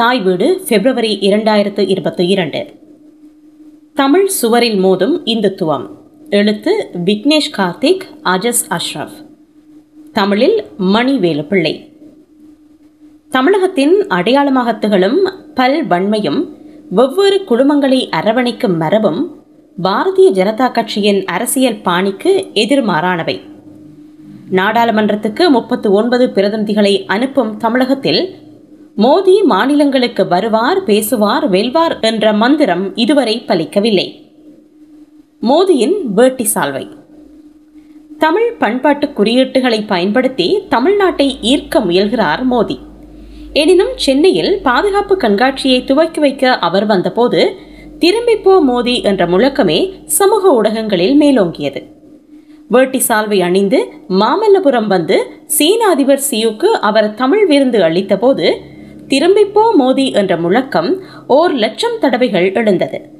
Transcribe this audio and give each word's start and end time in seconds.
தாய் 0.00 0.20
வீடு 0.20 0.60
பிப்ரவரி 0.68 1.18
இரண்டாயிரத்து 1.20 1.88
இருபத்தி 1.88 2.26
இரண்டு. 2.26 2.66
தமிழ் 3.94 4.26
சுவரில் 4.26 4.84
மோதும் 4.84 5.14
இந்துத்துவம். 5.24 5.86
எழுத்து 6.30 6.90
விக்னேஷ் 7.04 7.50
கார்த்திக் 7.56 8.00
அஜஸ் 8.24 8.62
அஷ்ரஃப் 8.68 9.16
தமிழில் 10.12 10.64
மணிவேலு 10.78 11.46
பிள்ளை 11.46 11.92
தமிழகத்தின் 13.28 14.06
அடையாளமாக 14.06 14.74
திகழும் 14.74 15.30
பல் 15.54 15.86
வன்மையும் 15.86 16.48
வெவ்வேறு 16.90 17.44
குழுமங்களை 17.48 18.08
அரவணைக்கும் 18.10 18.76
மரபும் 18.76 19.42
பாரதிய 19.82 20.30
ஜனதா 20.32 20.72
கட்சியின் 20.72 21.24
அரசியல் 21.24 21.80
பாணிக்கு 21.80 22.46
எதிர்மாறானவை. 22.54 23.40
நாடாளுமன்றத்துக்கு 24.50 25.50
முப்பத்து 25.50 25.92
ஒன்பது 25.92 26.26
பிரதிநிதிகளை 26.26 27.04
அனுப்பும் 27.06 27.56
தமிழகத்தில் 27.56 28.48
மோடி 28.96 29.34
மாநிலங்களுக்கு 29.44 30.28
வருவார் 30.28 30.84
பேசுவார் 30.84 31.48
வெல்வார் 31.48 32.00
என்ற 32.00 32.32
மந்திரம் 32.32 32.96
இதுவரை 32.96 33.42
பலிக்கவில்லை. 33.46 34.06
மோடியின் 35.42 35.96
வேட்டி 36.14 36.46
சால்வை. 36.54 36.88
தமிழ் 38.18 38.52
பண்பாட்டு 38.52 39.06
குறியீட்டுகளை 39.06 39.86
பயன்படுத்தி 39.86 40.58
தமிழ்நாட்டை 40.70 41.28
ஈர்க்க 41.42 41.82
முயல்கிறார் 41.88 42.42
மோடி 42.50 42.78
எனினும் 43.52 43.94
சென்னையில் 43.96 44.60
பாதுகாப்பு 44.62 45.16
கண்காட்சியை 45.16 45.84
துவக்கி 45.84 46.20
வைக்க 46.20 46.52
அவர் 46.58 46.86
வந்தபோது 46.86 47.40
திரும்பிப்போ 47.98 48.60
மோதி 48.60 49.02
என்ற 49.02 49.26
முழக்கமே 49.26 49.94
சமூக 50.04 50.52
ஊடகங்களில் 50.54 51.16
மேலோங்கியது. 51.20 51.80
வேட்டி 52.68 53.02
சால்வை 53.08 53.38
அணிந்து 53.42 53.78
மாமல்லபுரம் 54.08 54.86
வந்து 54.86 55.16
சீன 55.46 55.88
அதிபர் 55.88 56.26
சியுக்கு 56.30 56.68
அவர் 56.88 57.14
தமிழ் 57.14 57.46
விருந்து 57.46 57.82
அளித்தபோது 57.82 58.46
திரும்பிப்போ 59.10 59.74
மோதி 59.74 60.10
என்ற 60.10 60.36
முழக்கம் 60.36 61.00
ஓர் 61.26 61.52
லட்சம் 61.52 61.98
தடவைகள் 62.00 62.52
எழுந்தது. 62.54 63.10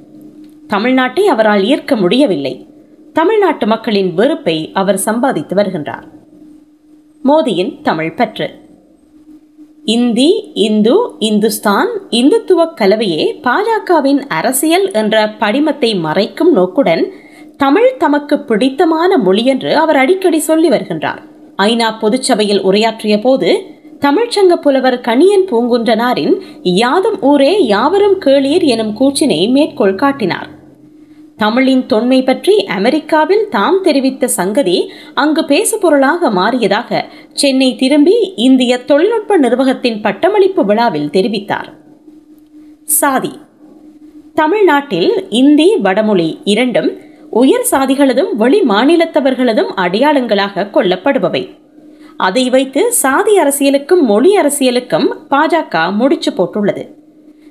தமிழ்நாட்டை 0.69 1.19
அவரால் 1.19 1.61
ஈர்க்க 1.61 1.95
முடியவில்லை. 1.95 2.67
தமிழ்நாட்டு 3.13 3.67
மக்களின் 3.67 4.13
வெறுப்பை 4.13 4.71
அவர் 4.73 4.97
சம்பாதித்து 4.97 5.55
வருகின்றார். 5.55 6.03
மோடியின் 7.23 7.81
தமிழ் 7.81 8.15
பற்று. 8.15 8.59
இந்தி 9.85 10.51
இந்து 10.53 11.15
இந்துஸ்தான் 11.19 11.87
இந்துத்துவ 12.09 12.73
கலவையே 12.73 13.39
பாஜகவின் 13.41 14.19
அரசியல் 14.27 14.91
என்ற 14.91 15.27
படிமத்தை 15.39 15.99
மறைக்கும் 15.99 16.51
நோக்குடன் 16.51 17.13
தமிழ் 17.57 17.97
தமக்கு 17.97 18.39
பிடித்தமான 18.39 19.17
மொழி 19.17 19.45
என்று 19.45 19.77
அவர் 19.77 19.95
அடிக்கடி 19.95 20.39
சொல்லி 20.39 20.69
வருகின்றார். 20.69 21.21
ஐநா 21.57 21.89
பொதுச்சபையில் 22.01 22.61
உரையாற்றிய 22.61 23.19
போது 23.19 23.79
தமிழ்ச்சங்க 24.01 24.55
புலவர் 24.55 25.01
கணியன் 25.01 25.45
பூங்குன்றனாரின் 25.51 26.39
யாதும் 26.61 27.21
ஊரே 27.21 27.65
யாவரும் 27.65 28.21
கேளீர் 28.21 28.63
எனும் 28.63 28.97
கூச்சினை 28.99 29.49
மேற்கோள் 29.49 29.95
காட்டினார். 29.95 30.49
தமிழின் 31.37 31.85
தொன்மை 31.85 32.23
பற்றி 32.23 32.65
அமெரிக்காவில் 32.65 33.49
தாம் 33.49 33.81
தெரிவித்த 33.81 34.27
சங்கதி 34.27 34.91
அங்கு 35.13 35.41
பேசுபொருளாக 35.41 36.31
மாறியதாக 36.31 37.03
சென்னை 37.33 37.75
திரும்பி 37.75 38.33
இந்திய 38.35 38.77
தொழில்நுட்ப 38.77 39.37
நிர்வாகத்தின் 39.37 40.01
பட்டமளிப்பு 40.01 40.65
விழாவில் 40.65 41.09
தெரிவித்தார். 41.09 41.71
சாதி. 42.83 43.31
தமிழ்நாட்டில் 44.33 45.29
இந்தி 45.29 45.75
வடமொழி 45.75 46.39
இரண்டும் 46.43 46.91
உயர் 47.29 47.67
சாதிகளதும் 47.71 48.33
வெளி 48.33 48.61
மாநிலத்தவர்களதும் 48.61 49.73
அடையாளங்களாக 49.75 50.69
கொள்ளப்படுபவை. 50.73 51.60
அதை 52.17 52.49
வைத்து 52.49 52.93
சாதி 52.93 53.39
அரசியலுக்கும் 53.39 54.01
மொழி 54.01 54.37
அரசியலுக்கும் 54.37 55.13
பாஜக 55.29 55.93
முடிச்சு 55.93 56.31
போட்டுள்ளது. 56.31 56.95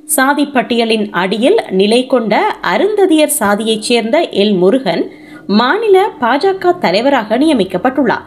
சாதி 0.04 0.46
பட்டியலின் 0.46 1.10
அடியில் 1.10 1.60
நிலை 1.70 2.06
கொண்ட 2.06 2.56
அருந்ததியர் 2.62 3.36
சாதியைச் 3.40 3.82
சேர்ந்த 3.82 4.20
எல் 4.20 4.56
முருகன் 4.56 5.12
மாநில 5.46 6.10
பாஜக 6.20 6.78
தலைவராக 6.78 7.38
நியமிக்கப்பட்டுள்ளார். 7.38 8.26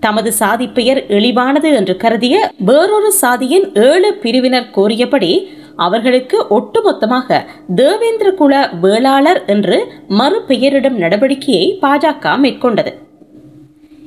தமது 0.00 0.32
சாதி 0.32 0.66
பெயர் 0.66 1.06
இழிவானது 1.06 1.74
என்று 1.74 1.96
கருதிய 1.96 2.50
வேறொரு 2.58 3.12
சாதியின் 3.12 3.74
ஏழு 3.74 4.14
பிரிவினர் 4.14 4.70
கோரியபடி 4.74 5.46
அவர்களுக்கு 5.76 6.46
ஒட்டுமொத்தமாக 6.50 7.44
தேவேந்திர 7.74 8.30
குல 8.30 8.70
வேளாளர் 8.80 9.44
என்று 9.46 9.92
மறுபெயரிடும் 10.08 10.98
நடவடிக்கையை 10.98 11.78
பாஜக 11.82 12.38
மேற்கொண்டது. 12.38 12.92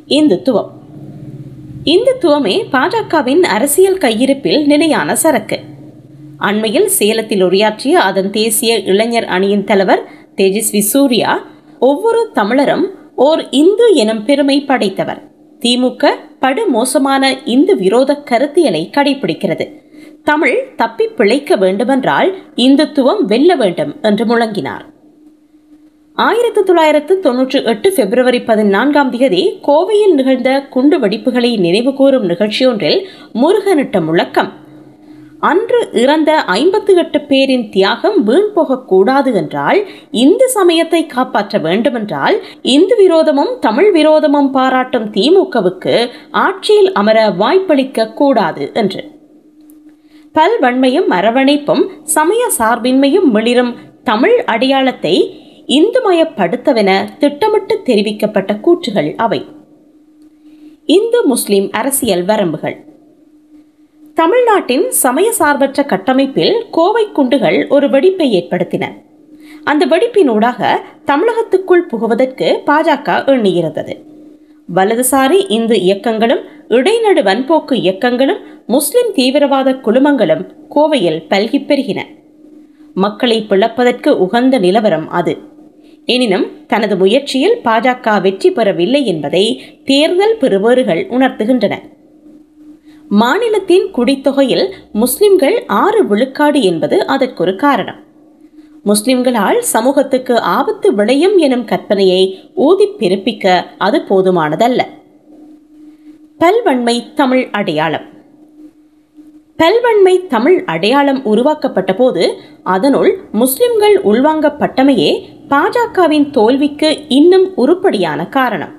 இந்துத்துவம். 0.07 0.69
இந்துத்துவமே 1.87 2.65
பாஜகவின் 2.71 3.39
அரசியல் 3.39 3.97
கையிருப்பில் 3.97 4.65
நிலையான 4.65 5.15
சரக்கு. 5.15 5.59
அண்மையில் 6.37 6.87
சேலத்தில் 6.87 7.41
உரையாற்றிய 7.41 7.99
அதன் 7.99 8.29
தேசிய 8.29 8.79
இளைஞர் 8.79 9.25
அணியின் 9.25 9.63
தலைவர் 9.63 10.03
தேஜஸ்வி 10.35 10.79
சூர்யா 10.79 11.45
ஒவ்வொரு 11.79 12.31
தமிழரும் 12.35 12.85
ஓர் 13.15 13.49
இந்து 13.49 13.93
எனும் 13.93 14.25
பெருமை 14.25 14.61
படைத்தவர். 14.61 15.21
திமுக 15.59 16.09
படுமோசமான 16.41 17.37
இந்து 17.45 17.77
விரோத 17.77 18.23
கருத்தியலை 18.29 18.89
கடைபிடிக்கிறது. 18.89 19.71
தமிழ் 20.23 20.75
தப்பி 20.75 21.07
பிழைக்க 21.07 21.55
வேண்டுமென்றால் 21.55 22.37
இந்துத்துவம் 22.55 23.21
வெல்ல 23.21 23.55
வேண்டும் 23.55 23.95
என்று 24.01 24.25
முழங்கினார். 24.25 24.85
ஆயிரத்து 26.17 26.63
தொள்ளாயிரத்து 26.63 27.13
தொன்னூற்றி 27.23 27.59
எட்டு 27.63 27.93
பிப்ரவரி 27.95 28.39
பதினான்காம் 28.41 29.09
தேதி 29.09 29.41
கோவையில் 29.67 30.13
நிகழ்ந்த 30.13 30.51
குண்டு 30.69 30.97
வெடிப்புகளை 30.99 31.51
நினைவுகூரும் 31.65 32.25
நிகழ்ச்சியொன்றில் 32.25 32.97
முருகனிட்ட 33.41 33.99
முழக்கம். 34.05 34.49
அன்று 35.39 35.79
இறந்த 35.93 36.31
ஐம்பத்து 36.55 36.95
எட்டு 36.95 37.21
பேரின் 37.21 37.69
தியாகம் 37.69 38.17
வீண் 38.23 38.49
போகக்கூடாது 38.53 39.33
என்றால் 39.33 39.81
இந்து 40.11 40.47
சமயத்தை 40.47 41.05
காப்பாற்ற 41.05 41.57
வேண்டுமென்றால் 41.57 42.37
இந்து 42.61 42.97
விரோதமும் 43.03 43.53
தமிழ் 43.59 43.91
விரோதமும் 43.95 44.51
பாராட்டும் 44.51 45.07
திமுகவுக்கு 45.11 45.95
ஆட்சியில் 46.31 46.91
அமர 46.93 47.29
வாய்ப்பளிக்க 47.39 48.13
கூடாது 48.13 48.65
என்று. 48.73 49.03
பல்வன்மையும் 50.35 51.11
அரவணைப்பும் 51.11 51.85
சமய 52.03 52.43
சார்பின்மையும் 52.59 53.29
மிளிரும் 53.35 53.75
தமிழ் 54.03 54.39
அடையாளத்தை 54.45 55.17
இந்துமயப்படுத்தவென 55.67 57.17
திட்டமிட்டு 57.19 57.81
தெரிவிக்கப்பட்ட 57.85 58.59
கூற்றுகள் 58.59 59.15
அவை. 59.15 59.45
இந்து 60.85 61.25
முஸ்லிம் 61.25 61.71
அரசியல் 61.71 62.25
வரம்புகள். 62.25 62.75
தமிழ்நாட்டின் 64.13 64.91
சமய 64.91 65.31
சார்பற்ற 65.31 65.83
கட்டமைப்பில் 65.83 66.65
கோவை 66.71 67.11
குண்டுகள் 67.11 67.67
ஒரு 67.67 67.87
வெடிப்பை 67.87 68.31
ஏற்படுத்தின. 68.33 68.87
அந்த 69.63 69.85
வெடிப்பினூடாக 69.85 70.77
தமிழகத்துக்குள் 71.05 71.87
புகுவதற்கு 71.87 72.61
பாஜக 72.65 73.23
எண்ணியிருந்தது. 73.25 73.97
வலதுசாரி 74.75 75.45
இந்து 75.47 75.75
இயக்கங்களும் 75.75 76.41
இடைநடு 76.69 77.21
வன்போக்கு 77.21 77.73
இயக்கங்களும் 77.73 78.39
முஸ்லிம் 78.67 79.13
தீவிரவாத 79.13 79.71
குழுமங்களும் 79.71 80.45
கோவையில் 80.75 81.23
பல்கி 81.29 81.59
பெருகின. 81.65 82.01
மக்களை 82.93 83.45
பிளப்பதற்கு 83.49 84.09
உகந்த 84.09 84.57
நிலவரம் 84.57 85.09
அது. 85.09 85.55
எனினும் 86.07 86.45
தனது 86.67 86.97
முயற்சியில் 86.97 87.55
பாஜக 87.63 88.21
வெற்றி 88.21 88.51
பெறவில்லை 88.51 89.05
என்பதை 89.05 89.63
தேர்தல் 89.85 90.37
பெறுபவர்கள் 90.37 91.07
உணர்த்துகின்றன. 91.09 91.75
மாநிலத்தின் 93.09 93.87
குடித்தொகையில் 93.91 94.71
முஸ்லிம்கள் 94.91 95.63
ஆறு 95.67 96.07
விழுக்காடு 96.07 96.61
என்பது 96.61 97.05
அதற்கொரு 97.05 97.55
காரணம். 97.55 97.99
முஸ்லிம்களால் 98.85 99.59
சமூகத்துக்கு 99.59 100.39
ஆபத்து 100.39 100.95
விளையும் 100.95 101.37
எனும் 101.37 101.65
கற்பனையை 101.65 102.35
ஊதி 102.55 102.87
பிறப்பிக்க 102.99 103.63
அது 103.77 104.03
போதுமானதல்ல. 104.09 104.81
பல்வன்மை 106.37 107.13
தமிழ் 107.13 107.47
அடையாளம். 107.51 108.05
பல்வன்மை 109.57 110.27
தமிழ் 110.27 110.63
அடையாளம் 110.65 111.25
உருவாக்கப்பட்ட 111.25 111.93
போது 111.93 112.39
அதனுள் 112.63 113.19
முஸ்லிம்கள் 113.31 114.01
உள்வாங்கப்பட்டமையே 114.01 115.11
பாஜகவின் 115.51 116.29
தோல்விக்கு 116.29 116.89
இன்னும் 117.07 117.55
உருப்படியான 117.55 118.25
காரணம். 118.27 118.73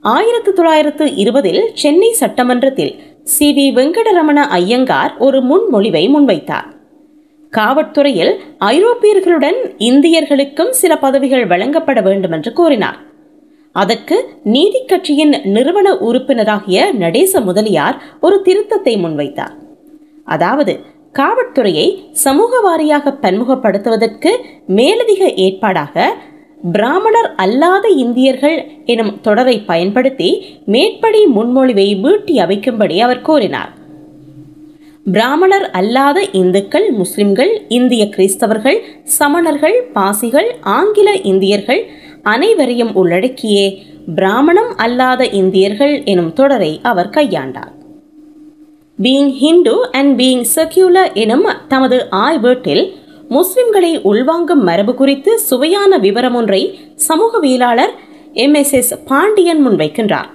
ஆயிரத்து 0.00 0.52
தொள்ளாயிரத்து 0.52 1.14
இருபதில் 1.14 1.70
சென்னை 1.74 2.12
சட்டமன்றத்தில் 2.12 2.92
சி 3.22 3.46
வி 3.56 3.66
வெங்கடரமண 3.78 4.38
ஐயங்கார் 4.58 5.16
ஒரு 5.18 5.40
முன்மொழிவை 5.40 6.04
முன்வைத்தார். 6.14 6.68
காவல்துறையில் 7.52 8.32
ஐரோப்பியர்களுடன் 8.58 9.58
இந்தியர்களுக்கும் 9.78 10.70
சில 10.70 10.98
பதவிகள் 10.98 11.46
வழங்கப்பட 11.46 12.00
வேண்டும் 12.00 12.30
என்று 12.30 12.52
கோரினார். 12.52 12.98
அதற்கு 13.72 14.16
நீதி 14.44 14.84
கட்சியின் 14.84 15.34
நிறுவன 15.44 15.90
உறுப்பினராகிய 15.92 16.92
நடேச 16.92 17.40
முதலியார் 17.40 18.02
ஒரு 18.20 18.42
திருத்தத்தை 18.44 18.96
முன்வைத்தார். 19.04 19.54
அதாவது 20.24 20.74
காவல்துறையை 21.18 21.88
சமூக 22.12 22.60
வாரியாக 22.66 23.12
பன்முகப்படுத்துவதற்கு 23.22 24.30
மேலதிக 24.66 25.26
ஏற்பாடாக 25.44 26.06
பிராமணர் 26.72 27.34
அல்லாத 27.34 27.88
இந்தியர்கள் 27.88 28.58
எனும் 28.84 29.20
தொடரை 29.20 29.60
பயன்படுத்தி 29.60 30.30
மேற்படி 30.66 31.26
முன்மொழிவை 31.26 32.00
வீட்டி 32.00 32.36
அமைக்கும்படி 32.38 32.96
அவர் 32.98 33.20
கோரினார். 33.20 33.72
பிராமணர் 35.12 35.70
அல்லாத 35.70 36.18
இந்துக்கள் 36.32 36.90
முஸ்லிம்கள் 36.90 37.52
இந்திய 37.68 38.04
கிறிஸ்தவர்கள் 38.16 38.78
சமணர்கள் 39.18 39.78
பாசிகள் 39.92 40.50
ஆங்கில 40.60 41.12
இந்தியர்கள் 41.12 41.82
அனைவரையும் 42.22 42.94
உள்ளடக்கியே 42.94 43.66
பிராமணம் 44.14 44.76
அல்லாத 44.76 45.24
இந்தியர்கள் 45.42 46.04
எனும் 46.04 46.32
தொடரை 46.32 46.80
அவர் 46.82 47.10
கையாண்டார். 47.10 47.72
Being 49.02 49.32
Hindu 49.32 49.90
and 49.90 50.20
being 50.20 50.44
secular 50.54 51.12
எனும் 51.12 51.46
தமது 51.68 52.06
ஆய்வேட்டில் 52.10 52.94
முஸ்லிம்களை 53.30 54.00
உள்வாங்கும் 54.02 54.62
மரபு 54.62 54.94
குறித்து 54.94 55.38
சுவையான 55.38 55.98
விவரம் 55.98 56.34
ஒன்றை 56.34 56.78
சமூகவியலாளர் 57.08 57.92
எம் 58.32 58.54
எஸ் 58.54 58.70
எஸ் 58.70 59.04
பாண்டியன் 59.04 59.68
முன்வைக்கின்றார். 59.68 60.28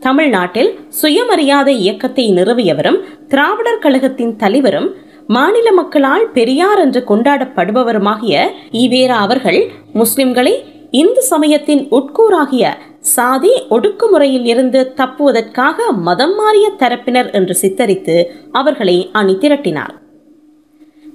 தமிழ்நாட்டில் 0.00 0.78
சுயமரியாதை 0.88 1.78
இயக்கத்தை 1.78 2.32
நிறுவியவரும் 2.32 2.98
திராவிடர் 3.28 3.78
கழகத்தின் 3.78 4.36
தலைவரும் 4.36 4.94
மாநில 5.26 5.72
மக்களால் 5.72 6.30
பெரியார் 6.30 6.78
என்று 6.78 7.04
கொண்டாடப்படுபவருமாகிய 7.08 8.46
ஈவேரா 8.72 9.18
அவர்கள் 9.18 9.70
முஸ்லிம்களை 9.94 10.54
இந்து 10.90 11.22
சமயத்தின் 11.22 11.88
உட்கூறாகிய 11.90 12.64
சாதி 13.04 13.52
ஒடுக்குமுறையில் 13.70 14.44
இருந்து 14.44 14.92
தப்புவதற்காக 14.96 15.92
மதம் 15.92 16.34
மாறிய 16.34 16.72
தரப்பினர் 16.78 17.32
என்று 17.32 17.54
சித்தரித்து 17.54 18.16
அவர்களை 18.52 19.10
அணி 19.12 19.34
திரட்டினார். 19.34 19.94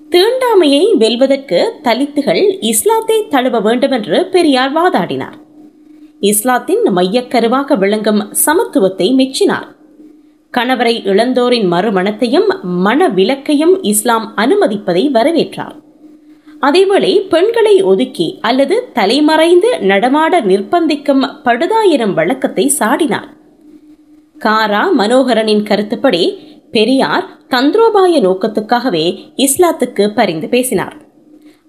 தீண்டாமையை 0.10 0.84
வெல்வதற்கு 0.98 1.60
தலித்துகள் 1.84 2.58
இஸ்லாத்தை 2.60 3.28
தழுவ 3.28 3.60
வேண்டுமென்று 3.60 4.26
பெரியார் 4.26 4.74
வாதாடினார். 4.74 5.38
இஸ்லாத்தின் 6.20 6.86
மையக்கருவாக 6.96 7.78
விளங்கும் 7.78 8.22
சமத்துவத்தை 8.46 9.10
மெச்சினார். 9.16 9.68
கணவரை 10.54 10.96
இழந்தோரின் 11.12 11.68
மறுமணத்தையும் 11.68 12.50
மன 12.62 13.10
விலக்கையும் 13.10 13.76
இஸ்லாம் 13.82 14.34
அனுமதிப்பதை 14.36 15.04
வரவேற்றார். 15.12 15.78
அதேவேளை 16.62 17.20
பெண்களை 17.20 17.82
ஒதுக்கி 17.82 18.38
அல்லது 18.42 18.90
தலைமறைந்து 18.94 19.80
நடமாட 19.80 20.42
நிர்பந்திக்கும் 20.42 21.24
படுதாயிரம் 21.44 22.14
வழக்கத்தை 22.14 22.72
சாடினார். 22.80 23.30
காரா 24.40 24.84
மனோகரனின் 24.98 25.64
கருத்துப்படி 25.64 26.38
பெரியார் 26.72 27.30
தந்திரோபாய 27.50 28.20
நோக்கத்துக்காகவே 28.20 29.06
இஸ்லாத்துக்கு 29.36 30.08
பரிந்து 30.14 30.50
பேசினார். 30.50 30.98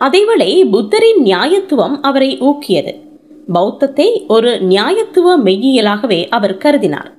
அதேவேளை 0.00 0.70
புத்தரின் 0.70 1.22
நியாயத்துவம் 1.24 2.00
அவரை 2.00 2.38
ஊக்கியது. 2.40 2.92
பௌத்தத்தை 3.52 4.26
ஒரு 4.26 4.50
நியாயத்துவ 4.50 5.38
மெய்யியலாகவே 5.44 6.28
அவர் 6.28 6.56
கருதினார். 6.56 7.10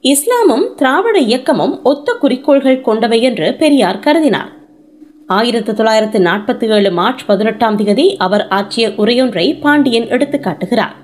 இஸ்லாமும் 0.00 0.74
திராவிட 0.74 1.18
இயக்கமும் 1.18 1.82
ஒத்த 1.82 2.12
குறிக்கோள்கள் 2.12 2.80
கொண்டவை 2.80 3.22
என்று 3.22 3.54
பெரியார் 3.54 3.98
கருதினார். 3.98 4.58
ஆயிரத்தி 5.32 5.72
தொள்ளாயிரத்து 5.72 6.18
நாற்பத்தி 6.18 6.68
ஏழு 6.68 6.90
மார்ச் 6.90 7.24
பதினெட்டாம் 7.26 7.76
தேதி 7.76 8.16
அவர் 8.16 8.48
ஆற்றிய 8.48 8.88
உரையொன்றை 8.88 9.60
பாண்டியன் 9.60 10.04
எடுத்துக்காட்டுகிறார் 10.04 10.94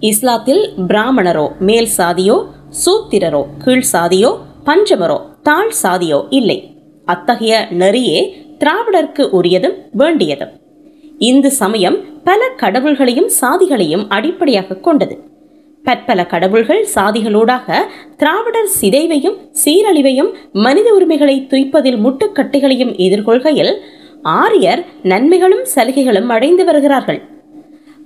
இஸ்லாத்தில் 0.00 0.70
பிராமணரோ 0.88 1.58
மேல் 1.58 1.88
சாதியோ 1.96 2.46
சூத்திரரோ 2.86 3.46
கீழ் 3.58 3.84
சாதியோ 3.92 4.38
பஞ்சமரோ 4.64 5.20
தாழ் 5.42 5.72
சாதியோ 5.82 6.26
இல்லை. 6.30 6.74
அத்தகைய 7.04 7.66
நெறியே 7.70 8.32
திராவிடர்க்கு 8.58 9.28
உரியதும் 9.30 9.78
வேண்டியதும். 9.92 10.48
இந்து 11.18 11.50
சமயம் 11.50 11.98
பல 12.24 12.50
கடவுள்களையும் 12.56 13.30
சாதிகளையும் 13.40 14.04
அடிப்படையாக 14.08 14.74
கொண்டது. 14.74 15.27
பற்பல 15.88 16.20
கடவுள்கள் 16.32 16.82
சாதிகளூடாக 16.94 17.78
திராவிடர் 18.20 18.72
சிதைவையும் 18.80 19.38
சீரழிவையும் 19.62 20.30
மனித 20.64 20.88
உரிமைகளை 20.96 21.36
துய்ப்பதில் 21.52 22.02
முட்டுக்கட்டைகளையும் 22.04 22.92
எதிர்கொள்கையில் 23.06 23.72
ஆரியர் 24.38 24.82
நன்மைகளும் 25.10 25.64
சலுகைகளும் 25.74 26.30
அடைந்து 26.36 26.64
வருகிறார்கள். 26.68 27.20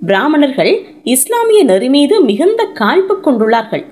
பிராமணர்கள் 0.05 0.71
இஸ்லாமிய 1.15 1.59
நெறி 1.63 1.89
மீது 1.95 2.15
மிகுந்த 2.29 2.61
காழ்ப்பு 2.79 3.15
கொண்டுள்ளார்கள். 3.25 3.83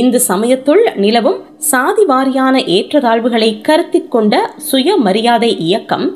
இந்து 0.00 0.18
சமயத்துள் 0.28 0.82
நிலவும் 1.04 1.38
சாதி 1.70 2.04
வாரியான 2.10 2.54
ஏற்றத்தாழ்வுகளை 2.76 3.48
கருத்தில் 3.68 4.12
கொண்ட 4.14 4.34
சுயமரியாதை 4.68 5.50
இயக்கம் 5.66 6.06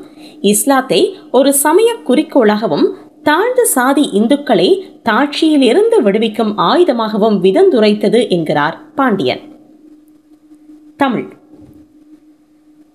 இஸ்லாத்தை 0.53 1.01
ஒரு 1.39 1.51
சமய 1.65 1.91
குறிக்கோளாகவும் 2.09 2.87
தாழ்ந்த 3.27 3.65
சாதி 3.65 4.11
இந்துக்களை 4.13 4.83
தாட்சியில் 5.05 5.63
இருந்து 5.63 6.03
விடுவிக்கும் 6.03 6.59
ஆயுதமாகவும் 6.59 7.39
விதந்துரைத்தது 7.47 8.29
என்கிறார் 8.29 8.77
பாண்டியன். 8.95 9.41
தமிழ். 10.97 11.27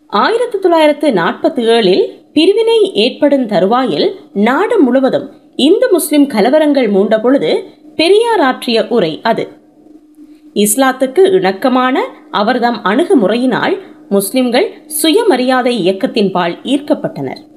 ஆயிரத்தி 0.07 0.60
தொள்ளாயிரத்து 0.60 1.12
நாற்பத்தி 1.12 1.63
ஏழில் 1.74 2.06
பிரிவினை 2.33 2.94
ஏற்படும் 2.94 3.45
தருவாயில் 3.48 4.19
நாடு 4.33 4.80
முழுவதும் 4.80 5.31
இந்து 5.56 5.92
முஸ்லிம் 5.92 6.28
கலவரங்கள் 6.28 6.89
மூண்ட 6.92 7.22
பொழுது 7.22 7.63
பெரியார் 7.95 8.39
ஆற்றிய 8.39 8.88
உரை 8.88 9.19
அது. 9.24 9.48
இஸ்லாத்துக்கு 10.54 11.31
இணக்கமான 11.31 12.00
அவர்தம் 12.31 12.80
அணுகுமுறையினால் 12.84 13.77
முஸ்லிம்கள் 14.10 14.74
சுயமரியாதை 14.88 15.77
இயக்கத்தின் 15.80 16.31
பால் 16.31 16.57
ஈர்க்கப்பட்டனர். 16.63 17.50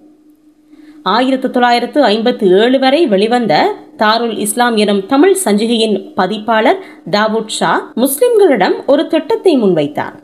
ஆயிரத்து 1.05 1.51
தொள்ளாயிரத்து 1.51 2.03
ஐம்பத்தி 2.03 2.47
ஏழு 2.61 2.79
வரை 2.79 3.06
வெளிவந்த 3.06 3.55
தாருல் 3.99 4.39
இஸ்லாம் 4.39 4.77
எனும் 4.77 5.06
தமிழ் 5.06 5.37
சஞ்சிகையின் 5.45 5.97
பதிப்பாளர் 6.15 6.79
தாவூத் 7.11 7.53
ஷா 7.56 7.93
முஸ்லிம்களிடம் 7.97 8.77
ஒரு 8.87 9.06
திட்டத்தை 9.06 9.62
முன்வைத்தார். 9.62 10.15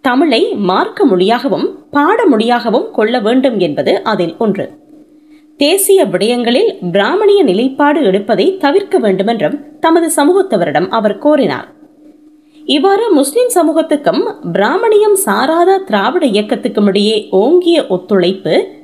தமிழை 0.00 0.54
மார்க்க 0.54 1.04
மொழியாகவும் 1.04 1.84
பாட 1.90 2.26
மொழியாகவும் 2.26 2.90
கொள்ள 2.90 3.20
வேண்டும் 3.20 3.58
என்பது 3.58 4.02
அதில் 4.02 4.34
ஒன்று. 4.38 4.66
தேசிய 5.56 6.04
விடயங்களில் 6.04 6.70
பிராமணிய 6.92 7.42
நிலைப்பாடு 7.42 8.02
எடுப்பதை 8.02 8.56
தவிர்க்க 8.56 8.98
வேண்டுமென்றும் 8.98 9.58
தமது 9.80 10.10
சமூகத்தவரிடம் 10.16 10.88
அவர் 10.88 11.18
கோரினார். 11.18 11.68
இவ்வாறு 12.64 13.12
முஸ்லிம் 13.12 13.50
சமூகத்துக்கும் 13.54 14.22
பிராமணியம் 14.52 15.14
சாராத 15.14 15.78
திராவிட 15.78 16.26
இயக்கத்துக்கும் 16.26 16.86
இடையே 16.86 17.28
ஓங்கிய 17.30 17.86
ஒத்துழைப்பு 17.86 18.74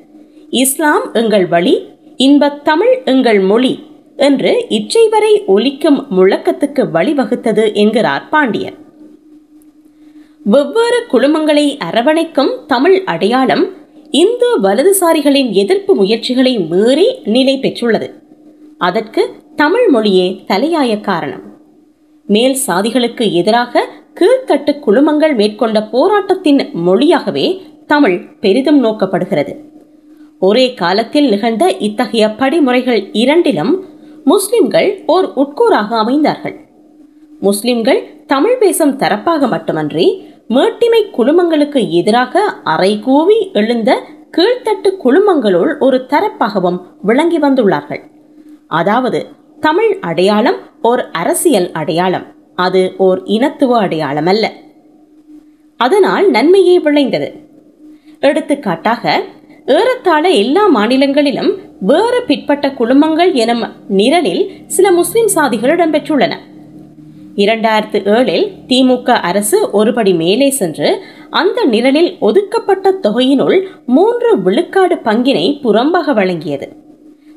இஸ்லாம் 0.53 1.13
எங்கள் 1.13 1.47
வழி 1.47 1.87
இன்பத் 2.17 2.65
தமிழ் 2.65 3.03
எங்கள் 3.05 3.41
மொழி 3.41 3.87
என்று 4.17 4.67
இச்சை 4.69 5.09
வரை 5.09 5.43
ஒலிக்கும் 5.47 6.07
முழக்கத்துக்கு 6.11 6.89
வழிவகுத்தது 6.95 7.75
என்கிறார் 7.75 8.29
பாண்டியர் 8.29 8.75
வெவ்வேறு 10.45 11.07
குழுமங்களை 11.13 11.79
அரவணைக்கும் 11.79 12.67
தமிழ் 12.67 13.03
அடையாளம் 13.05 13.71
இந்து 14.11 14.61
வலதுசாரிகளின் 14.61 15.51
எதிர்ப்பு 15.51 15.95
முயற்சிகளை 15.95 16.59
மீறி 16.59 17.19
நிலை 17.25 17.59
பெற்றுள்ளது. 17.59 18.11
அதற்கு 18.79 19.29
தமிழ் 19.57 19.89
மொழியே 19.89 20.45
தலையாய 20.49 21.01
காரணம். 21.01 21.43
மேல் 22.27 22.57
சாதிகளுக்கு 22.67 23.33
எதிராக 23.33 23.89
கீழ்த்தட்டு 24.21 24.79
குழுமங்கள் 24.87 25.35
மேற்கொண்ட 25.35 25.83
போராட்டத்தின் 25.83 26.71
மொழியாகவே 26.73 27.63
தமிழ் 27.87 28.21
பெரிதும் 28.41 28.85
நோக்கப்படுகிறது. 28.85 29.57
ஒரே 30.47 30.65
காலத்தில் 30.75 31.29
நிகழ்ந்த 31.29 31.65
இத்தகைய 31.87 32.25
படிமுறைகள் 32.41 33.03
இரண்டிலும் 33.13 33.73
முஸ்லிம்கள் 34.25 34.89
ஓர் 35.07 35.27
உட்கூறாக 35.43 35.91
அமைந்தார்கள். 36.03 36.57
முஸ்லிம்கள் 37.41 38.01
தமிழ் 38.27 38.59
பேசும் 38.59 38.95
தரப்பாக 38.97 39.49
மட்டுமன்றி 39.49 40.07
மேட்டிமை 40.49 41.03
குழுமங்களுக்கு 41.17 41.81
எதிராக 41.91 42.43
அறைகூவி 42.65 43.39
எழுந்த 43.53 43.91
கீழ்த்தட்டு 44.37 44.91
குழுமங்களுள் 45.05 45.73
ஒரு 45.79 45.99
தரப்பாகவும் 46.13 46.79
விளங்கி 47.03 47.39
வந்துள்ளார்கள். 47.39 48.03
அதாவது 48.81 49.21
தமிழ் 49.61 49.93
அடையாளம் 50.01 50.59
ஓர் 50.83 51.03
அரசியல் 51.21 51.71
அடையாளம் 51.73 52.27
அது 52.55 52.83
ஓர் 53.07 53.21
இனத்துவ 53.37 53.79
அடையாளம் 53.79 54.27
அல்ல 54.27 54.45
அதனால் 55.81 56.27
நன்மையே 56.31 56.77
விளைந்தது. 56.79 57.29
எடுத்துக்காட்டாக 58.29 59.05
ஏறத்தாழ 59.67 60.29
எல்லா 60.29 60.67
மாநிலங்களிலும் 60.67 61.51
வேறு 61.81 62.23
பிற்பட்ட 62.23 62.69
குழுமங்கள் 62.69 63.33
எனும் 63.33 63.73
நிரலில் 63.89 64.51
சில 64.67 64.93
முஸ்லிம் 64.93 65.29
சாதிகள் 65.35 65.73
இடம்பெற்றுள்ளன. 65.75 66.33
இரண்டாயிரத்து 67.37 67.99
ஏழில் 68.17 68.53
திமுக 68.69 69.11
அரசு 69.11 69.69
ஒருபடி 69.73 70.17
மேலே 70.17 70.51
சென்று 70.51 71.05
அந்த 71.31 71.65
நிரலில் 71.65 72.19
ஒதுக்கப்பட்ட 72.19 72.95
தொகையினுள் 73.03 73.67
மூன்று 73.87 74.43
விழுக்காடு 74.43 74.95
பங்கினை 74.95 75.59
புறம்பாக 75.63 76.15
வழங்கியது. 76.15 76.69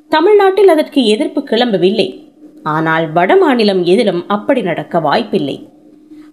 தமிழ்நாட்டில் 0.10 0.68
அதற்கு 0.68 1.06
எதிர்ப்பு 1.06 1.44
கிளம்பவில்லை. 1.44 2.28
ஆனால் 2.64 3.12
வட 3.12 3.36
மாநிலம் 3.36 3.84
எதிலும் 3.84 4.24
அப்படி 4.28 4.62
நடக்க 4.62 5.00
வாய்ப்பில்லை. 5.00 5.70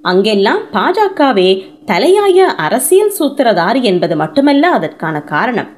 அங்கெல்லாம் 0.03 0.63
பாஜகவே 0.73 1.65
தலையாய 1.87 2.45
அரசியல் 2.45 3.13
சூத்திரதாரி 3.19 3.81
என்பது 3.83 4.17
மட்டுமல்ல 4.17 4.71
அதற்கான 4.71 5.21
காரணம். 5.21 5.71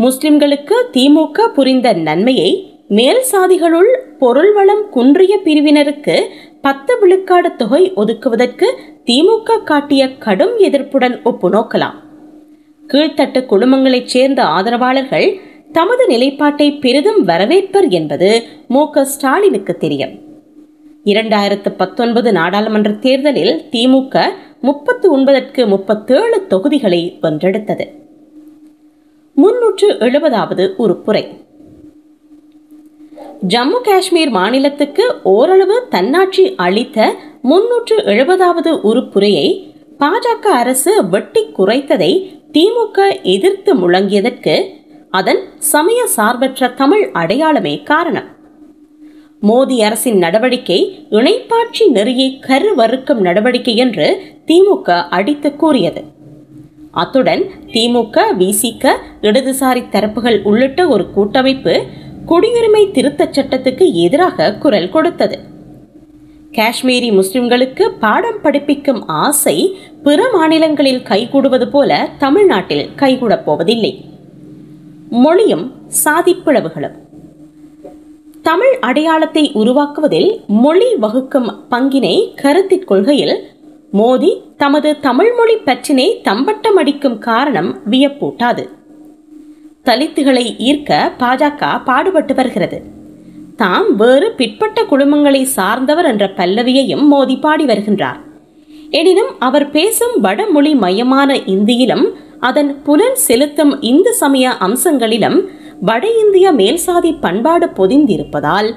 முஸ்லிம்களுக்கு 0.00 0.76
திமுக 0.92 1.46
புரிந்த 1.46 1.92
நன்மையை 1.92 2.78
மேல் 2.88 3.22
சாதிகளுள் 3.32 3.90
பொருள் 4.18 4.52
வளம் 4.52 4.88
குன்றிய 4.90 5.38
பிரிவினருக்கு 5.44 6.26
பத்து 6.60 6.98
விழுக்காடு 6.98 7.56
தொகை 7.56 7.92
ஒதுக்குவதற்கு 7.96 8.66
திமுக 9.04 9.62
காட்டிய 9.62 10.16
கடும் 10.16 10.58
எதிர்ப்புடன் 10.58 11.22
ஒப்பு 11.22 11.50
நோக்கலாம். 11.50 11.96
கீழ்த்தட்டு 12.88 13.40
குழுமங்களைச் 13.50 14.04
சேர்ந்த 14.04 14.42
ஆதரவாளர்கள் 14.44 15.38
தமது 15.72 16.06
நிலைப்பாட்டை 16.06 16.72
பெரிதும் 16.72 17.26
வரவேற்பர் 17.26 17.88
என்பது 17.90 18.42
மு. 18.68 18.90
க. 18.90 19.04
ஸ்டாலினுக்கு 19.04 19.76
தெரியும். 19.76 20.18
இரண்டாயிரத்து 21.04 21.70
பத்தொன்பது 21.76 22.32
நாடாளுமன்ற 22.32 22.90
தேர்தலில் 22.90 23.62
திமுக 23.70 24.24
முப்பத்து 24.60 25.10
ஒன்பதற்கு 25.10 25.66
முப்பத்தேழு 25.66 26.46
தொகுதிகளை 26.46 27.18
வென்றெடுத்தது. 27.22 27.86
முன்னூற்று 29.36 29.88
எழுபதாவது 30.06 30.64
உறுப்புரை 30.76 31.22
ஜம்மு 33.46 33.78
காஷ்மீர் 33.80 34.30
மாநிலத்துக்கு 34.30 35.04
ஓரளவு 35.22 35.76
தன்னாட்சி 35.90 36.44
அளித்த 36.56 36.98
முன்னூற்று 37.42 37.96
எழுபதாவது 38.12 38.70
உறுப்புரையை 38.90 39.46
பாஜக 40.00 40.44
அரசு 40.62 40.92
வெட்டி 41.04 41.42
குறைத்ததை 41.58 42.12
திமுக 42.52 42.98
எதிர்த்து 43.34 43.72
முழங்கியதற்கு 43.74 44.54
அதன் 45.10 45.40
சமய 45.72 46.00
சார்பற்ற 46.16 46.68
தமிழ் 46.74 47.04
அடையாளமே 47.12 47.74
காரணம். 47.82 48.28
மோடி 49.42 49.76
அரசின் 49.86 50.18
நடவடிக்கை 50.18 50.80
இணைப்பாட்சி 51.10 51.84
நெறியை 51.96 52.28
கருவறுக்கும் 52.48 53.22
நடவடிக்கை 53.28 53.76
என்று 53.76 54.08
திமுக 54.46 55.08
அடித்து 55.08 55.50
கூறியது. 55.56 56.02
அத்துடன் 56.90 57.42
திமுக 57.66 58.18
விசிக 58.38 58.92
இடதுசாரி 59.22 59.82
தரப்புகள் 59.88 60.42
உள்ளிட்ட 60.42 60.88
ஒரு 60.88 61.10
கூட்டமைப்பு 61.10 61.82
குடியுரிமை 62.26 62.82
திருத்தச் 62.90 63.36
சட்டத்துக்கு 63.36 63.92
எதிராக 63.92 64.54
குரல் 64.54 64.90
கொடுத்தது. 64.90 65.38
காஷ்மீரி 66.52 67.10
முஸ்லிம்களுக்கு 67.18 67.84
பாடம் 68.00 68.40
படிப்பிக்கும் 68.42 69.06
ஆசை 69.06 69.78
பிற 70.02 70.28
மாநிலங்களில் 70.32 71.02
கைகூடுவது 71.02 71.70
போல 71.70 72.08
தமிழ்நாட்டில் 72.18 72.88
கைகூடப் 72.96 73.44
போவதில்லை. 73.44 74.04
மொழியும் 75.10 75.72
சாதிப்பிளவுகளும் 76.04 76.96
தமிழ் 78.42 78.74
அடையாளத்தை 78.80 79.50
உருவாக்குவதில் 79.54 80.30
மொழி 80.46 80.86
வகுக்கும் 81.00 81.48
பங்கினை 81.70 82.16
கருத்திற் 82.42 82.84
கொள்கையில் 82.84 83.34
மோடி 83.92 84.42
தமது 84.56 85.00
தமிழ்மொழி 85.00 85.56
பற்றினை 85.56 86.20
தம்பட்டம் 86.22 86.76
அடிக்கும் 86.76 87.18
காரணம் 87.18 87.78
வியப்பூட்டாது. 87.90 88.68
தலித்துகளை 89.84 90.44
ஈர்க்க 90.68 91.12
பாஜக 91.18 91.84
பாடுபட்டு 91.84 92.34
வருகிறது. 92.34 92.82
தாம் 93.56 93.96
வேறு 93.96 94.32
பிற்பட்ட 94.32 94.82
குடும்பங்களை 94.82 95.42
சார்ந்தவர் 95.42 96.04
என்ற 96.04 96.32
பல்லவியையும் 96.36 97.06
மோதி 97.06 97.36
பாடி 97.36 97.64
வருகின்றார். 97.64 98.20
எனினும் 98.90 99.32
அவர் 99.38 99.70
பேசும் 99.70 100.20
வடமொழி 100.20 100.74
மையமான 100.74 101.36
இந்தியிலும் 101.36 102.06
அதன் 102.40 102.82
புலன் 102.82 103.14
செலுத்தும் 103.14 103.82
இந்து 103.82 104.14
சமய 104.14 104.50
அம்சங்களிலும் 104.50 105.38
வட 105.80 106.06
இந்திய 106.20 106.52
மேல்சாதி 106.52 107.16
பண்பாடு 107.20 107.66
பொதிந்திருப்பதால் 107.66 108.70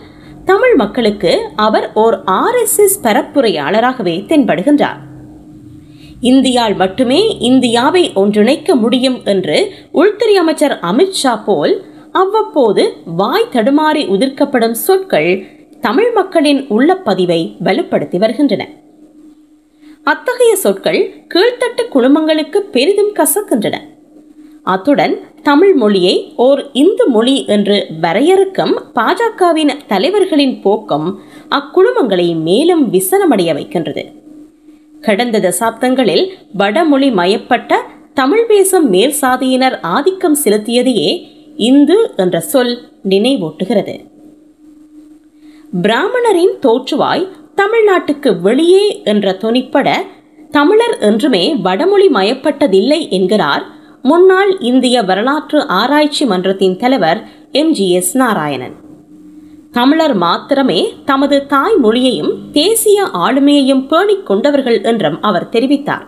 தமிழ் 0.45 0.75
மக்களுக்கு 0.75 1.41
அவர் 1.55 1.91
ஓர் 1.93 2.23
ஆர்எஸ்எஸ் 2.27 2.97
பரப்புரையாளராகவே 3.03 4.15
தென்படுகின்றார். 4.27 4.99
இந்தியால் 6.21 6.75
மட்டுமே 6.75 7.37
இந்தியாவை 7.39 8.11
ஒன்றிணைக்க 8.15 8.75
முடியும் 8.75 9.21
என்று 9.25 9.71
உள்துறை 9.91 10.35
அமைச்சர் 10.35 10.79
அமித்ஷா 10.81 11.43
போல் 11.45 11.85
அவ்வப்போது 12.11 12.97
வாய் 13.05 13.49
தடுமாறி 13.51 14.07
உதிர்க்கப்படும் 14.07 14.71
சொற்கள் 14.71 15.45
தமிழ் 15.81 16.11
மக்களின் 16.11 16.67
உள்ளப்பதிவை 16.69 17.55
வலுப்படுத்தி 17.63 18.17
வருகின்றன. 18.17 18.69
அத்தகைய 20.03 20.55
சொற்கள் 20.55 21.25
கீழ்த்தட்டு 21.33 21.83
குழுமங்களுக்கு 21.93 22.57
பெரிதும் 22.57 23.13
கசக்கின்றன. 23.15 23.75
அத்துடன் 24.63 25.19
தமிழ் 25.43 25.73
மொழியை 25.73 26.33
ஓர் 26.35 26.69
இந்து 26.73 27.07
மொழி 27.07 27.45
என்று 27.45 27.87
வரையறுக்கும் 28.01 28.73
பாஜகவின் 28.95 29.73
தலைவர்களின் 29.87 30.61
போக்கம் 30.61 31.19
அக்குழுமங்களை 31.49 32.35
மேலும் 32.35 32.93
விசனமடைய 32.93 33.53
வைக்கின்றது. 33.53 34.11
கடந்த 35.01 35.39
தசாப்தங்களில் 35.39 36.29
வடமொழி 36.53 37.09
மயப்பட்ட 37.09 37.73
தமிழ் 38.13 38.45
பேசும் 38.45 38.89
மேல் 38.89 39.13
சாதியினர் 39.21 39.81
ஆதிக்கம் 39.81 40.37
செலுத்தியதையே 40.43 41.11
இந்து 41.57 42.13
என்ற 42.15 42.39
சொல் 42.39 42.73
நினைவூட்டுகிறது. 43.09 43.95
பிராமணரின் 45.81 46.55
தோற்றுவாய் 46.61 47.27
தமிழ்நாட்டுக்கு 47.55 48.39
வெளியே 48.41 49.01
என்ற 49.03 49.37
துணிப்பட 49.41 49.89
தமிழர் 50.51 50.97
என்றுமே 50.99 51.55
வடமொழி 51.55 52.07
மயப்பட்டதில்லை 52.07 53.09
என்கிறார் 53.09 53.63
முன்னாள் 54.03 54.57
இந்திய 54.59 55.01
வரலாற்று 55.01 55.67
ஆராய்ச்சி 55.67 56.25
மன்றத்தின் 56.25 56.77
தலைவர் 56.77 57.27
எம். 57.51 57.71
ஜி. 57.71 57.91
எஸ். 57.91 58.17
நாராயணன். 58.17 58.75
தமிழர் 59.71 60.13
மாத்திரமே 60.13 60.93
தமது 61.05 61.45
தாய் 61.45 61.75
மொழியையும் 61.75 62.51
தேசிய 62.51 63.03
ஆளுமையையும் 63.03 63.87
பேணிக் 63.87 64.25
கொண்டவர்கள் 64.25 64.83
என்றும் 64.83 65.21
அவர் 65.21 65.49
தெரிவித்தார். 65.51 66.07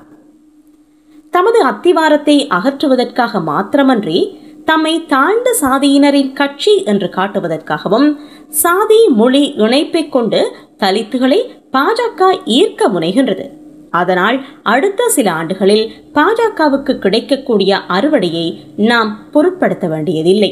தமது 1.32 1.62
அத்திவாரத்தை 1.62 2.48
அகற்றுவதற்காக 2.48 3.40
மாத்திரமன்றி 3.48 4.38
தம்மை 4.66 5.06
தாழ்ந்த 5.06 5.56
சாதியினரின் 5.62 6.34
கட்சி 6.34 6.84
என்று 6.84 7.08
காட்டுவதற்காகவும் 7.08 8.16
சாதி 8.50 9.08
மொழி 9.08 9.54
இணைப்பைக் 9.58 10.10
கொண்டு 10.10 10.56
தலித்துகளை 10.80 11.40
பாஜக 11.72 12.40
ஈர்க்க 12.46 12.90
முனைகின்றது. 12.90 13.65
அதனால் 14.02 14.38
அடுத்த 14.74 15.10
சில 15.10 15.28
ஆண்டுகளில் 15.32 15.86
பாஜகவுக்கு 16.14 16.94
கிடைக்கக்கூடிய 16.98 17.80
அறுவடையை 17.98 18.48
நாம் 18.92 19.12
பொருட்படுத்த 19.32 19.88
வேண்டியதில்லை. 19.88 20.52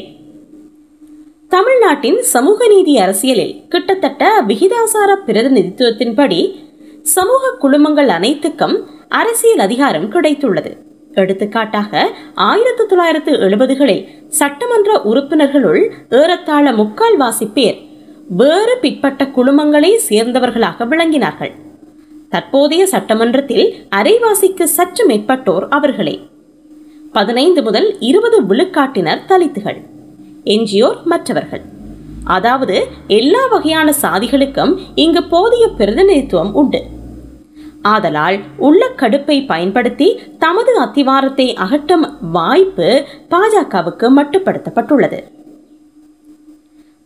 தமிழ்நாட்டின் 1.48 2.20
சமூக 2.34 2.68
நீதி 2.68 2.94
அரசியலில் 2.98 3.54
கிட்டத்தட்ட 3.68 4.30
விகிதாசார 4.48 5.10
பிரதிநிதித்துவத்தின்படி 5.26 6.40
சமூக 7.02 7.52
குழுமங்கள் 7.62 8.10
அனைத்துக்கும் 8.18 8.76
அரசியல் 9.20 9.62
அதிகாரம் 9.68 10.08
கிடைத்துள்ளது. 10.12 10.72
எடுத்துக்காட்டாக 11.22 11.92
ஆயிரத்தி 12.34 12.84
தொள்ளாயிரத்து 12.86 13.32
எழுபதுகளில் 13.46 14.06
சட்டமன்ற 14.28 14.92
உறுப்பினர்களுள் 15.10 15.82
ஏறத்தாழ 16.20 16.72
முக்கால்வாசி 16.72 17.46
பேர் 17.56 17.78
வேறு 18.40 18.74
பிற்பட்ட 18.80 19.24
குழுமங்களை 19.36 19.90
சேர்ந்தவர்களாக 20.08 20.86
விளங்கினார்கள். 20.92 21.54
தற்போதைய 22.34 22.86
சட்டமன்றத்தில் 22.86 23.66
அரைவாசிக்கு 23.96 24.62
சற்று 24.76 25.02
மேற்பட்டோர் 25.08 25.66
அவர்களே. 25.68 26.14
பதினைந்து 27.12 27.62
முதல் 27.62 27.88
இருபது 28.00 28.38
விழுக்காட்டினர் 28.42 29.20
தலித்துகள். 29.28 29.78
எஞ்சியோர் 30.44 31.02
மற்றவர்கள். 31.04 31.60
அதாவது 32.24 32.76
எல்லா 33.06 33.46
வகையான 33.46 33.94
சாதிகளுக்கும் 34.02 34.72
இங்கு 34.94 35.22
போதிய 35.24 35.68
பிரதிநிதித்துவம் 35.68 36.52
உண்டு. 36.54 36.80
ஆதலால் 37.82 38.38
உள்ள 38.56 38.90
கடுப்பை 38.96 39.46
பயன்படுத்தி 39.46 40.08
தமது 40.38 40.78
அத்திவாரத்தை 40.78 41.54
அகற்றும் 41.54 42.06
வாய்ப்பு 42.36 42.90
பாஜகவுக்கு 43.30 44.10
மட்டுப்படுத்தப்பட்டுள்ளது. 44.18 45.22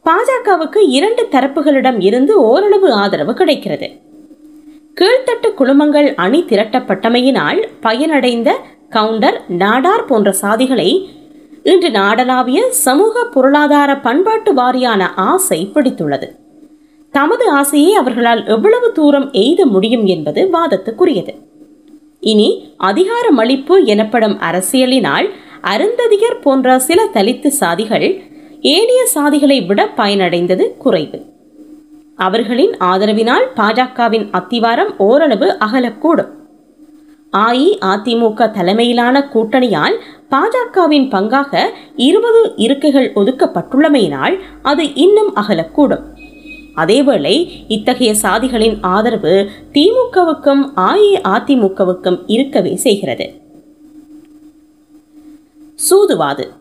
பாஜகவுக்கு 0.05 0.83
இரண்டு 0.99 1.25
தரப்புகளிடம் 1.31 2.03
இருந்து 2.03 2.41
ஓரளவு 2.41 2.93
ஆதரவு 2.93 3.35
கிடைக்கிறது. 3.35 3.89
குழுமங்கள் 5.59 6.15
அணி 6.15 6.41
திரட்டப்பட்டமையினால் 6.49 7.61
பயனடைந்த 7.83 8.51
கவுண்டர் 8.91 9.45
நாடார் 9.49 10.05
போன்ற 10.05 10.33
சாதிகளை 10.33 10.91
இன்று 11.63 11.89
நாடளாவிய 11.89 12.69
சமூக 12.69 13.25
பொருளாதார 13.25 13.97
பண்பாட்டு 13.97 14.55
வாரியான 14.55 15.03
ஆசை 15.15 15.71
பிடித்துள்ளது. 15.75 16.29
தமது 17.11 17.51
ஆசையை 17.51 17.95
அவர்களால் 17.95 18.47
எவ்வளவு 18.47 18.93
தூரம் 18.93 19.33
எய்த 19.33 19.67
முடியும் 19.67 20.07
என்பது 20.07 20.49
வாதத்துக்குரியது. 20.53 21.35
இனி 22.21 22.49
அதிகாரமளிப்பு 22.79 23.85
எனப்படும் 23.85 24.39
அரசியலினால் 24.41 25.29
அருந்ததியர் 25.63 26.41
போன்ற 26.43 26.79
சில 26.79 27.05
தலித்து 27.15 27.51
சாதிகள் 27.61 28.09
ஏனைய 28.61 29.07
சாதிகளை 29.07 29.59
விட 29.61 29.81
பயனடைந்தது 29.97 30.77
குறைவு. 30.77 31.19
அவர்களின் 32.19 32.75
ஆதரவினால் 32.81 33.47
பாஜகவின் 33.57 34.27
அத்திவாரம் 34.33 34.93
ஓரளவு 34.99 35.57
அகலக்கூடும். 35.61 36.29
அஇஅதிமுக 37.33 38.51
தலைமையிலான 38.51 39.29
கூட்டணியால் 39.35 39.97
பாஜகவின் 40.31 41.09
பங்காக 41.11 41.63
இருபது 41.97 42.53
இருக்கைகள் 42.57 43.13
ஒதுக்கப்பட்டுள்ளமையினால் 43.13 44.39
அது 44.63 44.95
இன்னும் 44.95 45.37
அகலக்கூடும். 45.37 46.05
அதேவேளை 46.77 47.49
இத்தகைய 47.69 48.15
சாதிகளின் 48.15 48.79
ஆதரவு 48.81 49.51
திமுகவுக்கும் 49.73 50.63
அஇஅதிமுகவுக்கும் 50.77 52.23
இருக்கவே 52.27 52.77
செய்கிறது. 52.77 53.33
சூதுவாது. 55.75 56.58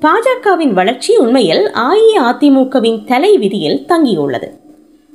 பாஜகவின் 0.00 0.72
வளர்ச்சி 0.72 1.16
உண்மையில் 1.16 1.70
அஇஅதிமுகவின் 1.74 3.04
தலை 3.04 3.38
விதியில் 3.38 3.84
தங்கியுள்ளது. 3.88 4.48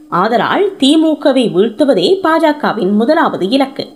ஆதலால் 0.10 0.72
திமுகவை 0.80 1.52
வீழ்த்துவதே 1.54 2.20
பாஜகவின் 2.24 2.92
முதலாவது 2.92 3.50
இலக்கு. 3.50 3.88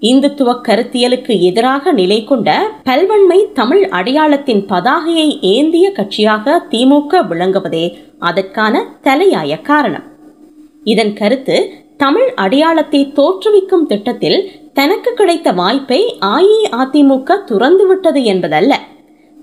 இந்துத்துவ 0.00 0.60
கருத்தியலுக்கு 0.68 1.40
எதிராக 1.40 1.92
நிலை 1.92 2.24
கொண்ட 2.24 2.70
பல்வன்மை 2.84 3.52
தமிழ் 3.52 3.84
அடையாளத்தின் 3.84 4.66
பதாகையை 4.66 5.40
ஏந்திய 5.40 5.90
கட்சியாக 5.90 6.58
திமுக 6.70 7.26
விளங்குவதே 7.30 7.92
அதற்கான 8.18 8.96
தலையாய 9.02 9.60
காரணம். 9.60 10.02
இதன் 10.84 11.12
கருத்து 11.12 11.70
தமிழ் 11.96 12.32
அடையாளத்தை 12.34 13.12
தோற்றுவிக்கும் 13.14 13.86
திட்டத்தில் 13.86 14.50
தனக்கு 14.72 15.14
கிடைத்த 15.14 15.52
வாய்ப்பை 15.52 16.14
அஇஅதிமுக 16.20 17.38
துறந்துவிட்டது 17.46 18.22
என்பதல்ல. 18.22 18.80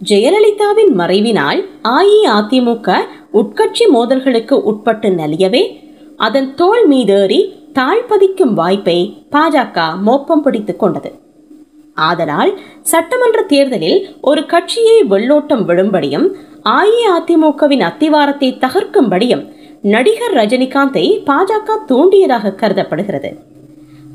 ஜெயலலிதாவின் 0.07 0.91
மறைவினால் 0.97 1.65
அஇஅதிமுக 1.83 2.97
உட்கட்சி 3.33 3.85
மோதல்களுக்கு 3.93 4.51
உட்பட்டு 4.51 5.09
நலியவே 5.09 5.63
அதன் 6.17 6.55
தோல் 6.55 6.89
மீதேறி 6.89 7.39
தாழ்பதிக்கும் 7.73 8.53
வாய்ப்பை 8.53 9.23
பாஜக 9.31 9.97
மோப்பம் 10.01 10.41
பிடித்துக் 10.41 10.79
கொண்டது. 10.79 11.11
ஆதலால் 11.93 12.59
சட்டமன்ற 12.81 13.41
தேர்தலில் 13.41 14.15
ஒரு 14.21 14.45
கட்சியை 14.45 15.03
வெள்ளோட்டம் 15.03 15.65
விழும்படியும் 15.65 16.27
அஇஅதிமுகவின் 16.63 17.79
அத்திவாரத்தை 17.79 18.57
தகர்க்கும்படியும் 18.59 19.53
நடிகர் 19.81 20.33
ரஜினிகாந்தை 20.33 21.05
பாஜக 21.25 21.77
தூண்டியதாக 21.87 22.55
கருதப்படுகிறது. 22.55 23.37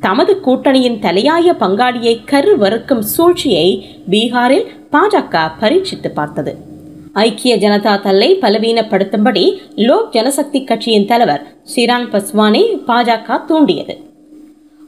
தமது 0.00 0.40
கூட்டணியின் 0.40 0.98
தலையாய 0.98 1.52
பங்காளியை 1.60 2.14
கருவறுக்கும் 2.30 2.98
சூழ்ச்சியை 2.98 3.68
பீகாரில் 4.10 4.66
பாஜக 4.94 5.50
பரீட்சித்து 5.60 6.08
பார்த்தது. 6.08 6.56
ஐக்கிய 7.12 7.56
ஜனதா 7.56 8.00
தல்லை 8.00 8.38
பலவீனப்படுத்தும்படி 8.40 9.58
லோக் 9.74 10.12
ஜனசக்தி 10.12 10.64
கட்சியின் 10.64 11.06
தலைவர் 11.06 11.46
சிராங் 11.76 12.08
பஸ்வானை 12.10 12.62
பாஜக 12.86 13.44
தூண்டியது. 13.44 13.98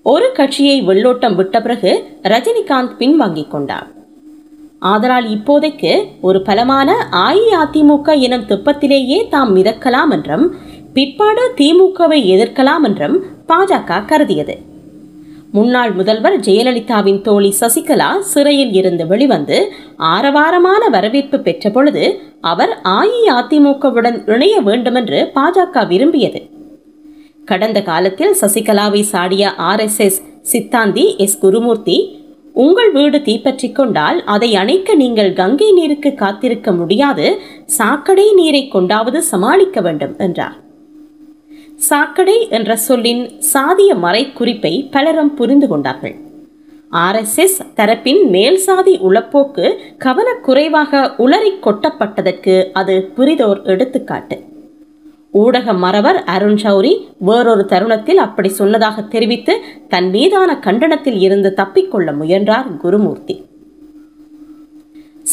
ஒரு 0.02 0.32
கட்சியை 0.34 0.86
வெள்ளோட்டம் 0.86 1.34
விட்ட 1.34 1.62
பிறகு 1.62 2.18
ரஜினிகாந்த் 2.22 2.96
பின்வாங்கிக் 2.98 3.50
கொண்டார். 3.50 3.86
ஆதலால் 4.78 5.28
இப்போதைக்கு 5.28 6.04
ஒரு 6.20 6.42
பலமான 6.42 7.08
அஇஅதிமுக 7.10 8.18
எனும் 8.18 8.46
திப்பத்திலேயே 8.46 9.28
தாம் 9.28 9.56
மிதக்கலாம் 9.56 10.10
என்றும் 10.10 10.54
பிற்பாடு 10.92 11.52
திமுகவை 11.56 12.18
எதிர்க்கலாம் 12.34 12.82
என்றும் 12.82 13.24
பாஜக 13.48 14.04
கருதியது. 14.04 14.58
முன்னாள் 15.52 15.92
முதல்வர் 15.92 16.40
ஜெயலலிதாவின் 16.40 17.20
தோழி 17.20 17.54
சசிகலா 17.60 18.18
சிறையில் 18.18 18.72
இருந்து 18.72 19.06
வெளிவந்து 19.06 19.72
ஆரவாரமான 19.98 20.88
வரவேற்பு 20.90 21.40
பெற்ற 21.40 21.70
பொழுது 21.70 22.20
அவர் 22.40 22.80
அஇஅதிமுகவுடன் 22.84 24.30
இணைய 24.30 24.60
வேண்டுமென்று 24.60 25.32
பாஜக 25.34 25.86
விரும்பியது. 25.86 26.50
கடந்த 27.44 27.82
காலத்தில் 27.82 28.34
சசிகலாவை 28.40 29.00
சாடிய 29.00 29.52
ஆர்எஸ்எஸ் 29.58 30.20
சித்தாந்தி 30.52 31.16
எஸ் 31.16 31.38
குருமூர்த்தி 31.38 32.24
உங்கள் 32.52 32.92
வீடு 32.92 33.22
தீப்பற்றிக் 33.22 33.74
கொண்டால் 33.74 34.24
அதை 34.24 34.54
அணைக்க 34.54 34.94
நீங்கள் 34.94 35.32
கங்கை 35.32 35.72
நீருக்கு 35.72 36.14
காத்திருக்க 36.14 36.72
முடியாது 36.72 37.40
சாக்கடை 37.66 38.32
நீரை 38.34 38.68
கொண்டாவது 38.68 39.22
சமாளிக்க 39.22 39.80
வேண்டும் 39.80 40.14
என்றார். 40.18 40.64
சாக்கடை 41.76 42.48
என்ற 42.48 42.76
சொல்லின் 42.76 43.32
சாதிய 43.52 43.94
மறைக்குறிப்பை 44.02 44.88
பலரும் 44.90 45.34
புரிந்து 45.34 45.68
கொண்டார்கள். 45.68 46.14
ஆர்எஸ்எஸ் 46.92 47.58
தரப்பின் 47.76 48.28
மேல் 48.28 48.56
சாதி 48.56 48.98
உளப்போக்கு 48.98 49.76
கவனக்குறைவாக 49.98 51.12
உளறி 51.18 51.52
கொட்டப்பட்டதற்கு 51.62 52.70
அது 52.72 53.10
புரிதோர் 53.14 53.62
எடுத்துக்காட்டு. 53.62 54.42
ஊடக 55.30 55.72
மறவர் 55.72 56.24
அருண் 56.24 56.56
சௌரி 56.56 57.06
வேறொரு 57.18 57.64
தருணத்தில் 57.64 58.16
அப்படி 58.16 58.48
சொன்னதாக 58.48 59.02
தெரிவித்து 59.02 59.60
தன் 59.88 60.10
மீதான 60.10 60.58
கண்டனத்தில் 60.64 61.18
இருந்து 61.18 61.54
தப்பிக்கொள்ள 61.56 62.16
முயன்றார் 62.16 62.76
குருமூர்த்தி. 62.76 63.44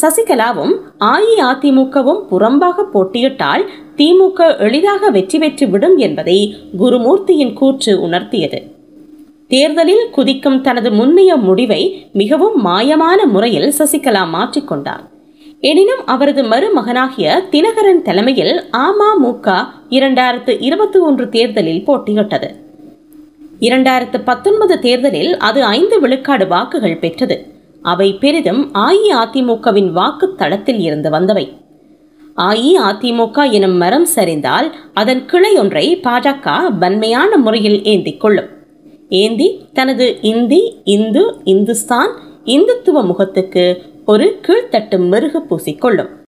சசிகலாவும் 0.00 0.72
அஇஅதிமுகவும் 1.00 2.22
புறம்பாக 2.30 2.82
போட்டியிட்டால் 2.82 3.68
திமுக 3.96 4.58
எளிதாக 4.58 5.10
வெற்றி 5.10 5.38
பெற்று 5.38 5.68
விடும் 5.68 5.96
என்பதை 5.96 6.56
குருமூர்த்தியின் 6.78 7.52
கூற்று 7.52 7.98
உணர்த்தியது. 8.06 8.70
தேர்தலில் 9.48 10.10
குதிக்கும் 10.10 10.60
தனது 10.60 10.90
முன்னைய 10.90 11.36
முடிவை 11.36 12.10
மிகவும் 12.12 12.64
மாயமான 12.64 13.24
முறையில் 13.24 13.72
சசிகலா 13.78 14.24
மாற்றிக்கொண்டார் 14.34 15.04
எனினும் 15.60 16.06
அவரது 16.06 16.42
மருமகனாகிய 16.42 17.42
தினகரன் 17.50 18.02
தலைமையில் 18.02 18.62
அமமுக 18.72 19.66
இரண்டாயிரத்து 19.90 20.56
இருபத்தி 20.60 20.98
ஒன்று 20.98 21.28
தேர்தலில் 21.28 21.84
போட்டியிட்டது. 21.86 22.54
இரண்டாயிரத்து 23.60 24.20
பத்தொன்பது 24.24 24.78
தேர்தலில் 24.78 25.36
அது 25.36 25.64
ஐந்து 25.64 26.00
விழுக்காடு 26.00 26.46
வாக்குகள் 26.46 26.96
பெற்றது. 26.96 27.53
அவை 27.90 28.08
பெரிதும் 28.14 28.62
அஇஅதிமுகவின் 28.74 29.90
வாக்கு 29.90 30.26
தளத்தில் 30.34 30.80
இருந்து 30.80 31.10
வந்தவை. 31.10 31.46
அஇஅதிமுக 32.36 33.38
எனும் 33.50 33.76
மரம் 33.76 34.06
சரிந்தால் 34.16 34.68
அதன் 34.94 35.24
கிளை 35.26 35.52
ஒன்றை 35.56 35.86
பாஜக 36.06 36.46
வன்மையான 36.78 37.36
முறையில் 37.36 37.78
ஏந்திக் 37.84 38.20
கொள்ளும். 38.20 38.50
ஏந்தி 39.08 39.48
தனது 39.72 40.06
இந்தி 40.32 40.60
இந்து 40.84 41.24
இந்துஸ்தான் 41.44 42.12
இந்துத்துவ 42.44 43.04
முகத்துக்கு 43.10 43.64
ஒரு 44.06 44.26
கீழ்த்தட்டு 44.46 44.96
மெருகு 45.10 45.40
பூசிக்கொள்ளும் 45.50 46.12